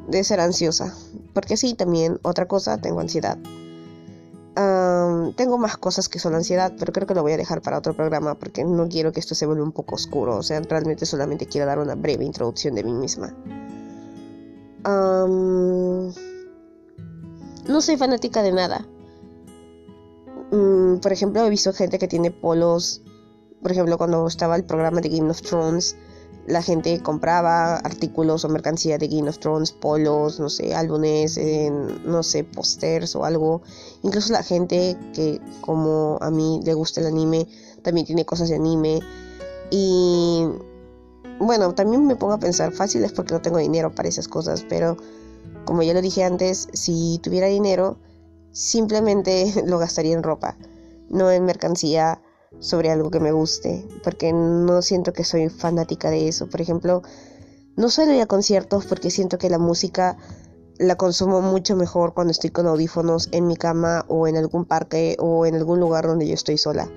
de 0.09 0.25
ser 0.25 0.41
ansiosa. 0.41 0.95
Porque 1.33 1.57
sí, 1.57 1.75
también 1.75 2.19
otra 2.23 2.47
cosa, 2.47 2.79
tengo 2.79 3.01
ansiedad. 3.01 3.39
tengo 5.37 5.59
más 5.59 5.77
cosas 5.77 6.09
que 6.09 6.19
solo 6.19 6.37
ansiedad, 6.37 6.73
pero 6.79 6.93
creo 6.93 7.07
que 7.07 7.15
lo 7.15 7.23
voy 7.23 7.33
a 7.33 7.37
dejar 7.37 7.61
para 7.61 7.79
otro 7.79 7.95
programa 7.95 8.35
porque 8.35 8.65
no 8.65 8.89
quiero 8.89 9.13
que 9.13 9.21
esto 9.21 9.35
se 9.35 9.47
vuelva 9.47 9.65
un 9.65 9.73
poco 9.73 9.97
oscuro. 9.97 10.37
O 10.37 10.43
sea, 10.43 10.61
realmente 10.61 11.07
solamente 11.07 11.47
quiero 11.47 11.67
dar 11.67 11.79
una 11.79 11.95
breve 11.95 12.25
introducción 12.25 12.75
de 12.75 12.85
mí 12.85 12.93
misma. 12.93 13.35
no 14.85 16.13
soy 17.81 17.97
fanática 17.97 18.43
de 18.43 18.53
nada. 18.53 18.87
Mm, 20.55 21.01
por 21.01 21.13
ejemplo, 21.13 21.45
he 21.45 21.51
visto 21.51 21.73
gente 21.73 21.99
que 21.99 22.07
tiene 22.07 22.31
polos. 22.31 23.03
Por 23.61 23.73
ejemplo, 23.73 23.99
cuando 23.99 24.27
estaba 24.29 24.55
el 24.55 24.65
programa 24.65 25.01
de 25.01 25.09
Game 25.09 25.29
of 25.31 25.43
Thrones, 25.43 25.97
la 26.47 26.63
gente 26.63 27.01
compraba 27.03 27.77
artículos 27.77 28.45
o 28.45 28.49
mercancía 28.49 28.99
de 28.99 29.09
Game 29.09 29.29
of 29.29 29.39
Thrones, 29.39 29.73
polos, 29.73 30.39
no 30.39 30.49
sé, 30.49 30.75
álbumes, 30.75 31.41
no 32.05 32.23
sé, 32.23 32.45
pósters 32.45 33.17
o 33.17 33.25
algo. 33.25 33.63
Incluso 34.03 34.33
la 34.33 34.43
gente 34.43 34.97
que, 35.13 35.41
como 35.61 36.19
a 36.21 36.31
mí 36.31 36.61
le 36.65 36.75
gusta 36.75 37.01
el 37.01 37.09
anime, 37.09 37.49
también 37.83 38.07
tiene 38.07 38.25
cosas 38.25 38.49
de 38.49 38.55
anime. 38.55 39.01
Y 39.71 40.47
bueno, 41.41 41.75
también 41.75 42.07
me 42.07 42.15
pongo 42.15 42.35
a 42.35 42.39
pensar, 42.39 42.73
fácil 42.73 43.03
es 43.03 43.13
porque 43.13 43.35
no 43.35 43.43
tengo 43.43 43.59
dinero 43.59 43.93
para 43.93 44.09
esas 44.09 44.29
cosas, 44.29 44.65
pero 44.69 44.97
como 45.65 45.83
ya 45.83 45.95
lo 45.95 46.03
dije 46.03 46.23
antes, 46.23 46.69
si 46.75 47.19
tuviera 47.23 47.47
dinero, 47.49 47.97
simplemente 48.55 49.53
lo 49.67 49.79
gastaría 49.79 50.15
en 50.15 50.23
ropa, 50.23 50.57
no 51.11 51.31
en 51.31 51.45
mercancía 51.45 52.23
sobre 52.61 52.91
algo 52.91 53.11
que 53.11 53.21
me 53.21 53.33
guste, 53.33 53.87
porque 54.03 54.33
no 54.33 54.81
siento 54.81 55.13
que 55.13 55.25
soy 55.25 55.51
fanática 55.51 56.09
de 56.09 56.29
eso. 56.29 56.49
Por 56.49 56.63
ejemplo, 56.63 57.03
no 57.77 57.91
suelo 57.91 58.13
ir 58.13 58.23
a 58.23 58.27
conciertos 58.27 58.87
porque 58.87 59.11
siento 59.11 59.37
que 59.37 59.51
la 59.51 59.59
música 59.59 60.17
la 60.79 60.97
consumo 60.97 61.41
mucho 61.41 61.77
mejor 61.77 62.15
cuando 62.15 62.33
estoy 62.33 62.51
con 62.51 62.67
audífonos 62.67 63.29
en 63.33 63.47
mi 63.47 63.57
cama 63.57 64.05
o 64.09 64.27
en 64.27 64.37
algún 64.37 64.65
parque 64.65 65.17
o 65.21 65.47
en 65.47 65.55
algún 65.55 65.79
lugar 65.79 66.07
donde 66.07 66.27
yo 66.27 66.35
estoy 66.35 66.59
sola 66.59 66.89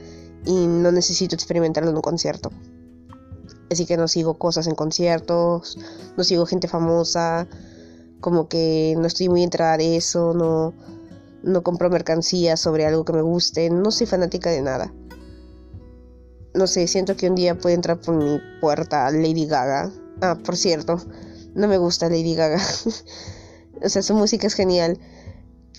y 0.46 0.68
no 0.68 0.92
necesito 0.92 1.36
experimentarlo 1.36 1.90
en 1.90 1.96
un 1.96 2.02
concierto. 2.02 2.52
Así 3.70 3.86
que 3.86 3.98
no 3.98 4.08
sigo 4.08 4.36
cosas 4.36 4.68
en 4.68 4.76
conciertos, 4.76 5.78
no 6.16 6.24
sigo 6.24 6.46
gente 6.46 6.68
famosa, 6.68 7.48
como 8.20 8.48
que 8.48 8.96
no 8.98 9.06
estoy 9.06 9.30
muy 9.30 9.44
entrada 9.44 9.78
de 9.78 9.98
eso, 9.98 10.34
no, 10.34 10.74
no 11.48 11.64
compro 11.64 11.90
mercancía 11.90 12.58
sobre 12.58 12.86
algo 12.86 13.06
que 13.06 13.14
me 13.14 13.22
guste, 13.22 13.70
no 13.70 13.92
soy 13.92 14.06
fanática 14.06 14.50
de 14.52 14.62
nada. 14.62 14.94
No 16.54 16.68
sé, 16.68 16.88
siento 16.88 17.16
que 17.16 17.30
un 17.30 17.36
día 17.36 17.58
puede 17.58 17.76
entrar 17.76 18.00
por 18.00 18.16
mi 18.16 18.40
puerta 18.62 19.10
Lady 19.12 19.46
Gaga. 19.46 19.92
Ah, 20.22 20.38
por 20.44 20.58
cierto, 20.58 21.00
no 21.56 21.68
me 21.68 21.78
gusta 21.78 22.10
Lady 22.10 22.36
Gaga. 22.36 22.62
o 23.84 23.90
sea, 23.90 24.02
su 24.02 24.14
música 24.14 24.48
es 24.48 24.56
genial, 24.56 25.00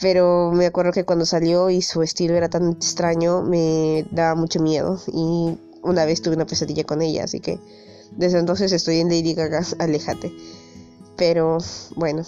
pero 0.01 0.53
me 0.53 0.67
acuerdo 0.67 0.93
que 0.93 1.05
cuando 1.05 1.27
salió 1.27 1.71
y 1.71 1.83
su 1.83 2.03
estilo 2.03 2.35
era 2.35 2.49
tan 2.49 2.71
extraño, 2.73 3.43
me 3.43 4.07
daba 4.11 4.35
mucho 4.35 4.61
miedo 4.61 5.01
y 5.09 5.59
una 5.83 6.05
vez 6.05 6.23
tuve 6.23 6.37
una 6.37 6.47
pesadilla 6.47 6.85
con 6.85 7.03
ella, 7.03 7.25
así 7.25 7.41
que 7.41 7.61
desde 8.13 8.39
entonces 8.39 8.73
estoy 8.73 9.01
en 9.01 9.09
Lady 9.09 9.35
Gaga, 9.35 9.65
aléjate. 9.79 10.33
Pero 11.17 11.59
bueno, 11.97 12.25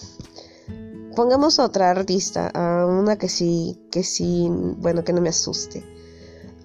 pongamos 1.15 1.59
otra 1.59 1.91
artista, 1.91 2.51
una 2.87 3.17
que 3.17 3.29
sí, 3.29 3.79
que 3.91 4.03
sí, 4.03 4.49
bueno, 4.51 5.05
que 5.05 5.13
no 5.13 5.21
me 5.21 5.29
asuste. 5.29 5.85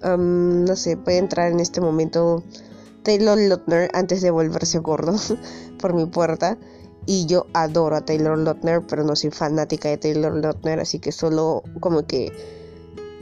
no 0.02 0.76
sé, 0.76 0.96
puede 0.96 1.18
entrar 1.18 1.50
en 1.52 1.60
este 1.60 1.80
momento 1.80 2.42
Taylor 3.02 3.38
Lautner 3.38 3.90
antes 3.94 4.20
de 4.20 4.30
volverse 4.30 4.78
gordo 4.78 5.14
por 5.78 5.94
mi 5.94 6.06
puerta. 6.06 6.58
Y 7.08 7.26
yo 7.26 7.46
adoro 7.52 7.94
a 7.94 8.04
Taylor 8.04 8.36
Lautner, 8.36 8.84
pero 8.84 9.04
no 9.04 9.14
soy 9.14 9.30
fanática 9.30 9.88
de 9.88 9.96
Taylor 9.96 10.34
Lautner, 10.34 10.80
así 10.80 10.98
que 10.98 11.12
solo 11.12 11.62
como 11.78 12.04
que 12.04 12.32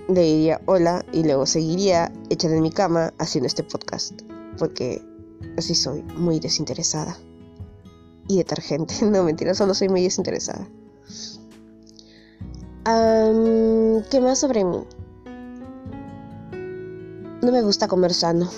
le 0.09 0.23
diría 0.23 0.61
hola 0.65 1.05
y 1.13 1.23
luego 1.25 1.45
seguiría 1.45 2.11
echada 2.31 2.57
en 2.57 2.63
mi 2.63 2.71
cama 2.71 3.13
haciendo 3.19 3.47
este 3.47 3.63
podcast, 3.63 4.23
porque 4.59 5.03
así 5.59 5.75
soy, 5.75 6.03
muy 6.17 6.41
desinteresada. 6.41 7.19
Y 8.27 8.39
detergente, 8.39 8.95
no 9.05 9.23
mentira, 9.23 9.55
solo 9.55 9.75
soy 9.75 9.91
muy 9.91 10.03
desinteresada. 10.03 10.67
¿Qué 12.85 14.21
más 14.21 14.39
sobre 14.39 14.65
mí? 14.65 14.85
No 17.43 17.53
me 17.53 17.63
gusta 17.63 17.89
comer 17.89 18.13
sano. 18.15 18.49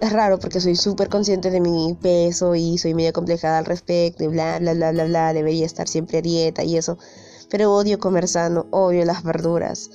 Es 0.00 0.12
raro 0.12 0.38
porque 0.38 0.60
soy 0.60 0.76
súper 0.76 1.08
consciente 1.08 1.50
de 1.50 1.60
mi 1.60 1.96
peso 2.00 2.54
y 2.54 2.78
soy 2.78 2.94
media 2.94 3.12
complejada 3.12 3.58
al 3.58 3.64
respecto 3.64 4.24
y 4.24 4.26
bla, 4.26 4.58
bla, 4.58 4.74
bla, 4.74 4.92
bla, 4.92 5.04
bla. 5.04 5.32
Debería 5.32 5.64
estar 5.64 5.88
siempre 5.88 6.18
a 6.18 6.22
dieta 6.22 6.64
y 6.64 6.76
eso. 6.76 6.98
Pero 7.48 7.72
odio 7.72 7.98
comer 7.98 8.28
sano, 8.28 8.66
odio 8.70 9.04
las 9.04 9.22
verduras. 9.22 9.90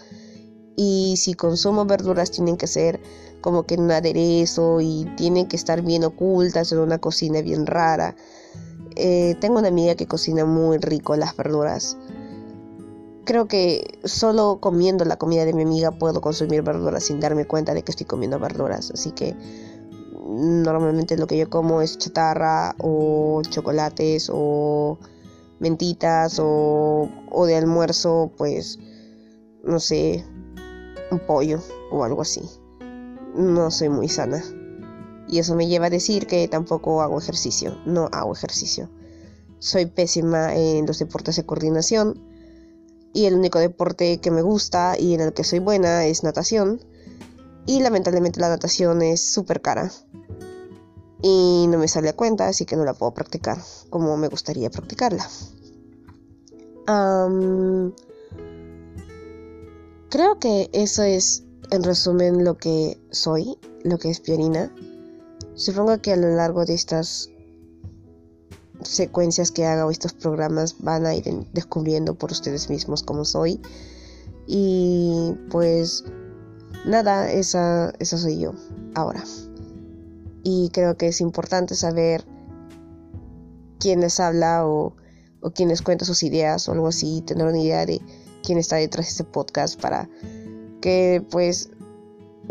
Y 0.75 1.17
si 1.17 1.33
consumo 1.33 1.85
verduras 1.85 2.31
tienen 2.31 2.57
que 2.57 2.67
ser 2.67 2.99
como 3.41 3.63
que 3.63 3.75
en 3.75 3.81
un 3.81 3.91
aderezo 3.91 4.81
y 4.81 5.05
tienen 5.17 5.47
que 5.47 5.55
estar 5.55 5.81
bien 5.81 6.03
ocultas 6.03 6.71
en 6.71 6.79
una 6.79 6.97
cocina 6.97 7.41
bien 7.41 7.65
rara. 7.65 8.15
Eh, 8.95 9.35
tengo 9.39 9.59
una 9.59 9.69
amiga 9.69 9.95
que 9.95 10.07
cocina 10.07 10.45
muy 10.45 10.77
rico 10.77 11.15
las 11.15 11.35
verduras 11.37 11.97
creo 13.23 13.47
que 13.47 13.99
solo 14.03 14.59
comiendo 14.59 15.05
la 15.05 15.17
comida 15.17 15.45
de 15.45 15.53
mi 15.53 15.63
amiga 15.63 15.91
puedo 15.91 16.21
consumir 16.21 16.63
verduras 16.63 17.05
sin 17.05 17.19
darme 17.19 17.45
cuenta 17.45 17.73
de 17.73 17.83
que 17.83 17.91
estoy 17.91 18.05
comiendo 18.05 18.39
verduras. 18.39 18.91
Así 18.91 19.11
que 19.11 19.35
normalmente 20.27 21.17
lo 21.17 21.27
que 21.27 21.37
yo 21.37 21.49
como 21.49 21.81
es 21.81 21.97
chatarra 21.97 22.75
o 22.79 23.41
chocolates 23.49 24.29
o 24.33 24.97
mentitas 25.59 26.39
o, 26.39 27.09
o 27.29 27.45
de 27.45 27.55
almuerzo, 27.55 28.31
pues, 28.37 28.79
no 29.63 29.79
sé, 29.79 30.25
un 31.11 31.19
pollo 31.19 31.59
o 31.91 32.03
algo 32.03 32.23
así. 32.23 32.41
No 33.35 33.71
soy 33.71 33.89
muy 33.89 34.09
sana. 34.09 34.43
Y 35.31 35.39
eso 35.39 35.55
me 35.55 35.67
lleva 35.67 35.87
a 35.87 35.89
decir 35.89 36.27
que 36.27 36.47
tampoco 36.49 37.01
hago 37.01 37.17
ejercicio. 37.17 37.77
No 37.85 38.09
hago 38.11 38.33
ejercicio. 38.33 38.89
Soy 39.59 39.85
pésima 39.85 40.53
en 40.53 40.85
los 40.85 40.99
deportes 40.99 41.37
de 41.37 41.45
coordinación. 41.45 42.21
Y 43.13 43.25
el 43.25 43.35
único 43.35 43.57
deporte 43.57 44.19
que 44.19 44.29
me 44.29 44.41
gusta 44.41 44.99
y 44.99 45.13
en 45.13 45.21
el 45.21 45.33
que 45.33 45.45
soy 45.45 45.59
buena 45.59 46.05
es 46.05 46.23
natación. 46.23 46.81
Y 47.65 47.79
lamentablemente 47.79 48.41
la 48.41 48.49
natación 48.49 49.01
es 49.01 49.31
súper 49.31 49.61
cara. 49.61 49.89
Y 51.21 51.65
no 51.69 51.77
me 51.77 51.87
sale 51.87 52.09
a 52.09 52.15
cuenta, 52.15 52.49
así 52.49 52.65
que 52.65 52.75
no 52.75 52.83
la 52.83 52.93
puedo 52.93 53.13
practicar 53.13 53.57
como 53.89 54.17
me 54.17 54.27
gustaría 54.27 54.69
practicarla. 54.69 55.27
creo 60.09 60.39
que 60.39 60.69
eso 60.73 61.03
es 61.03 61.43
en 61.71 61.83
resumen 61.83 62.43
lo 62.43 62.57
que 62.57 62.99
soy, 63.11 63.57
lo 63.83 63.97
que 63.97 64.09
es 64.09 64.19
Piorina. 64.19 64.73
Supongo 65.55 66.01
que 66.01 66.13
a 66.13 66.17
lo 66.17 66.29
largo 66.35 66.65
de 66.65 66.73
estas 66.73 67.29
secuencias 68.83 69.51
que 69.51 69.65
haga 69.65 69.85
o 69.85 69.91
estos 69.91 70.13
programas 70.13 70.75
van 70.79 71.05
a 71.05 71.15
ir 71.15 71.25
descubriendo 71.53 72.15
por 72.15 72.31
ustedes 72.31 72.69
mismos 72.69 73.03
cómo 73.03 73.25
soy. 73.25 73.59
Y 74.47 75.35
pues 75.49 76.03
nada, 76.85 77.31
esa, 77.31 77.93
esa 77.99 78.17
soy 78.17 78.39
yo 78.39 78.53
ahora. 78.95 79.23
Y 80.43 80.69
creo 80.73 80.97
que 80.97 81.07
es 81.07 81.21
importante 81.21 81.75
saber 81.75 82.25
quién 83.79 84.01
les 84.01 84.19
habla 84.19 84.65
o, 84.65 84.95
o 85.41 85.51
quién 85.51 85.69
les 85.69 85.81
cuenta 85.81 86.05
sus 86.05 86.23
ideas 86.23 86.67
o 86.67 86.71
algo 86.71 86.87
así, 86.87 87.21
tener 87.21 87.45
una 87.45 87.59
idea 87.59 87.85
de 87.85 88.01
quién 88.43 88.57
está 88.57 88.77
detrás 88.77 89.05
de 89.05 89.11
este 89.11 89.23
podcast 89.23 89.79
para 89.79 90.09
que 90.81 91.23
pues 91.29 91.69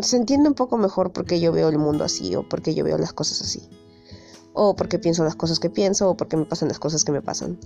se 0.02 0.16
entienda 0.16 0.48
un 0.48 0.54
poco 0.54 0.76
mejor 0.76 1.12
porque 1.12 1.40
yo 1.40 1.52
veo 1.52 1.68
el 1.68 1.78
mundo 1.78 2.04
así 2.04 2.34
o 2.34 2.48
porque 2.48 2.74
yo 2.74 2.84
veo 2.84 2.98
las 2.98 3.12
cosas 3.12 3.40
así. 3.42 3.68
O 4.52 4.74
porque 4.74 4.98
pienso 4.98 5.24
las 5.24 5.36
cosas 5.36 5.58
que 5.58 5.70
pienso 5.70 6.10
o 6.10 6.16
porque 6.16 6.36
me 6.36 6.44
pasan 6.44 6.68
las 6.68 6.78
cosas 6.78 7.04
que 7.04 7.12
me 7.12 7.22
pasan. 7.22 7.58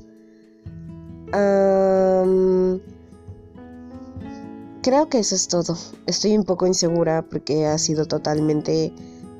creo 4.82 5.08
que 5.08 5.18
eso 5.18 5.34
es 5.34 5.48
todo. 5.48 5.76
Estoy 6.06 6.36
un 6.36 6.44
poco 6.44 6.66
insegura 6.66 7.22
porque 7.22 7.66
ha 7.66 7.78
sido 7.78 8.06
totalmente 8.06 8.92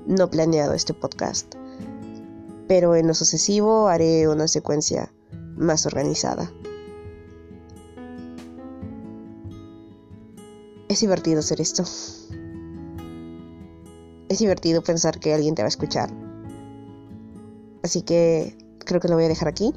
no 0.07 0.31
planeado 0.31 0.75
este 0.75 0.95
podcast. 0.95 1.55
Pero 2.67 2.97
en 2.97 3.07
lo 3.07 3.15
sucesivo 3.15 3.89
haré 3.89 4.27
una 4.27 4.49
secuencia 4.49 5.13
más 5.57 5.87
organizada. 5.87 6.51
Es 10.89 11.01
divertido 11.01 11.41
hacer 11.41 11.61
esto. 11.61 11.85
Es 14.35 14.41
divertido 14.41 14.83
pensar 14.83 15.21
que 15.21 15.33
alguien 15.33 15.55
te 15.55 15.63
va 15.63 15.67
a 15.67 15.69
escuchar. 15.69 16.11
Así 17.85 18.03
que 18.03 18.59
creo 18.81 19.01
que 19.01 19.07
lo 19.07 19.15
voy 19.15 19.27
a 19.27 19.29
dejar 19.29 19.47
aquí. 19.47 19.73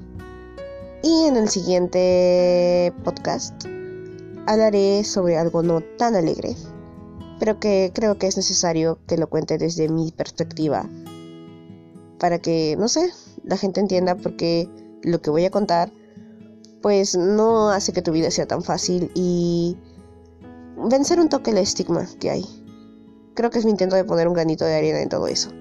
Y 1.03 1.25
en 1.25 1.37
el 1.37 1.47
siguiente 1.47 2.91
podcast 3.03 3.53
hablaré 4.47 5.03
sobre 5.03 5.37
algo 5.37 5.61
no 5.61 5.81
tan 5.99 6.15
alegre, 6.15 6.55
pero 7.37 7.59
que 7.59 7.91
creo 7.93 8.17
que 8.17 8.25
es 8.25 8.35
necesario 8.35 8.97
que 9.05 9.17
lo 9.17 9.29
cuente 9.29 9.59
desde 9.59 9.89
mi 9.89 10.11
perspectiva. 10.11 10.89
Para 12.17 12.39
que, 12.39 12.75
no 12.79 12.87
sé, 12.87 13.11
la 13.43 13.57
gente 13.57 13.79
entienda 13.79 14.15
porque 14.15 14.67
lo 15.03 15.21
que 15.21 15.29
voy 15.29 15.45
a 15.45 15.51
contar 15.51 15.91
pues 16.81 17.15
no 17.15 17.69
hace 17.69 17.93
que 17.93 18.01
tu 18.01 18.11
vida 18.11 18.31
sea 18.31 18.47
tan 18.47 18.63
fácil 18.63 19.11
y 19.13 19.77
vencer 20.89 21.19
un 21.19 21.29
toque 21.29 21.51
el 21.51 21.59
estigma 21.59 22.07
que 22.19 22.31
hay. 22.31 22.56
Creo 23.37 23.51
que 23.51 23.59
es 23.59 23.65
mi 23.65 23.71
intento 23.71 23.95
de 23.95 24.03
poner 24.03 24.27
un 24.27 24.33
granito 24.33 24.65
de 24.65 24.73
arena 24.73 24.99
en 24.99 25.09
todo 25.09 25.27
eso. 25.27 25.51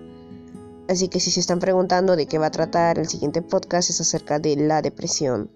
Así 0.88 1.08
que 1.08 1.20
si 1.20 1.30
se 1.30 1.40
están 1.40 1.58
preguntando 1.58 2.16
de 2.16 2.24
qué 2.24 2.38
va 2.38 2.46
a 2.46 2.50
tratar 2.50 2.98
el 2.98 3.06
siguiente 3.06 3.42
podcast 3.42 3.90
es 3.90 4.00
acerca 4.00 4.38
de 4.38 4.56
la 4.56 4.80
depresión 4.80 5.50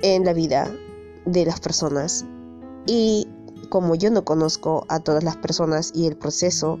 en 0.00 0.24
la 0.24 0.32
vida 0.32 0.74
de 1.26 1.44
las 1.44 1.60
personas. 1.60 2.24
Y 2.86 3.28
como 3.68 3.94
yo 3.94 4.10
no 4.10 4.24
conozco 4.24 4.86
a 4.88 5.00
todas 5.00 5.22
las 5.22 5.36
personas 5.36 5.92
y 5.94 6.06
el 6.06 6.16
proceso 6.16 6.78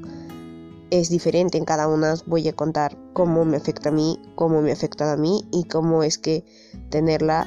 es 0.88 1.10
diferente 1.10 1.58
en 1.58 1.66
cada 1.66 1.86
una, 1.86 2.14
voy 2.24 2.48
a 2.48 2.54
contar 2.54 2.96
cómo 3.12 3.44
me 3.44 3.58
afecta 3.58 3.90
a 3.90 3.92
mí, 3.92 4.18
cómo 4.34 4.62
me 4.62 4.70
ha 4.70 4.72
afectado 4.72 5.10
a 5.10 5.18
mí 5.18 5.46
y 5.52 5.64
cómo 5.64 6.02
es 6.02 6.16
que 6.16 6.42
tenerla 6.88 7.46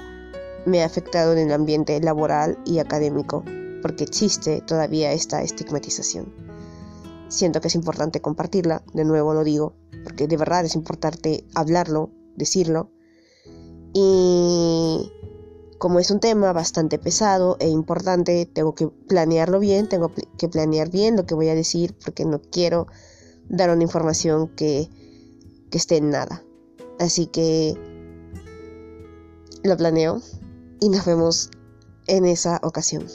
me 0.68 0.84
ha 0.84 0.86
afectado 0.86 1.34
en 1.34 1.40
el 1.40 1.52
ambiente 1.52 2.00
laboral 2.00 2.60
y 2.64 2.78
académico 2.78 3.44
porque 3.82 4.04
existe 4.04 4.62
todavía 4.62 5.14
esta 5.14 5.42
estigmatización. 5.42 6.49
Siento 7.30 7.62
que 7.62 7.68
es 7.68 7.76
importante 7.76 8.22
compartirla, 8.22 8.84
de 8.94 9.06
nuevo 9.06 9.36
lo 9.36 9.44
digo, 9.44 9.74
porque 10.04 10.28
de 10.28 10.36
verdad 10.36 10.66
es 10.66 10.74
importante 10.74 11.46
hablarlo, 11.54 12.10
decirlo. 12.36 12.90
Y 13.94 15.12
como 15.78 16.00
es 16.00 16.10
un 16.10 16.20
tema 16.20 16.52
bastante 16.54 16.98
pesado 16.98 17.56
e 17.60 17.70
importante, 17.70 18.48
tengo 18.52 18.74
que 18.74 18.88
planearlo 18.88 19.60
bien, 19.60 19.88
tengo 19.88 20.12
que 20.38 20.50
planear 20.50 20.90
bien 20.90 21.16
lo 21.16 21.28
que 21.28 21.36
voy 21.36 21.50
a 21.50 21.56
decir, 21.56 21.96
porque 22.04 22.26
no 22.26 22.42
quiero 22.42 22.88
dar 23.48 23.70
una 23.70 23.84
información 23.84 24.48
que, 24.48 24.90
que 25.70 25.78
esté 25.78 25.98
en 25.98 26.10
nada. 26.10 26.44
Así 27.00 27.28
que 27.28 27.78
lo 29.64 29.78
planeo 29.78 30.22
y 30.82 30.90
nos 30.90 31.06
vemos 31.06 31.52
en 32.08 32.26
esa 32.26 32.60
ocasión. 32.64 33.06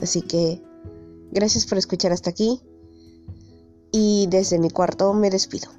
Así 0.00 0.22
que 0.22 0.62
gracias 1.32 1.66
por 1.66 1.76
escuchar 1.76 2.12
hasta 2.12 2.30
aquí 2.30 2.62
y 3.98 4.26
desde 4.26 4.58
mi 4.58 4.68
cuarto 4.70 5.14
me 5.14 5.30
despido. 5.30 5.70